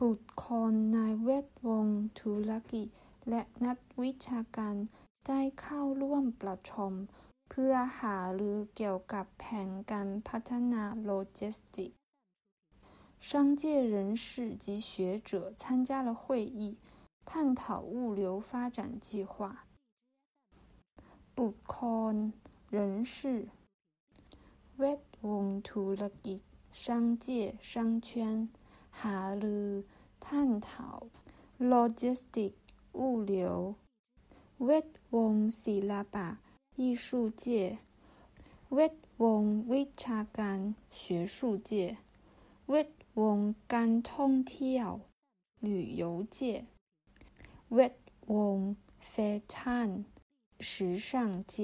[0.00, 1.86] บุคคลในแวดวง
[2.20, 2.86] ธุรกิจ
[3.28, 4.74] และนักวิชาการ
[5.26, 6.92] ได้เข้าร่วมประชุม
[7.50, 11.96] เพื่อหารือเกี่ยวกับแผนการพัฒนาโลจิสติกส์
[13.28, 13.62] 商界
[13.94, 13.94] 人
[14.24, 14.26] 士
[14.64, 14.90] 及学
[15.30, 15.30] 者
[15.60, 16.60] 参加了会议，
[17.28, 19.66] 探讨物流发展计划。
[21.36, 21.76] บุคค
[22.12, 22.14] ล
[22.76, 23.14] 人士
[24.78, 26.40] แวดวงธุรกิจ
[26.82, 26.84] 商
[27.24, 27.26] 界
[27.70, 28.08] 商圈
[29.00, 29.68] หารือ
[30.24, 30.24] 探
[30.68, 30.68] 讨
[31.72, 32.52] logistic
[32.98, 33.32] 物流
[34.64, 36.28] เวทวงศิลปะ
[36.80, 37.06] 艺术
[37.42, 37.44] 界
[38.74, 39.42] เวทวง
[39.72, 40.58] วิชาการ
[40.98, 41.00] 学
[41.36, 41.38] 术
[41.68, 41.70] 界
[42.70, 43.38] เวทวง
[43.72, 44.90] การท่องเที่ยว
[45.66, 45.68] 旅
[46.00, 46.02] 游
[46.36, 46.38] 界
[47.74, 47.96] เวท
[48.34, 48.58] วง
[49.08, 49.14] แฟ
[49.52, 49.88] ชั่น
[50.68, 50.70] 时
[51.08, 51.08] 尚
[51.52, 51.54] 界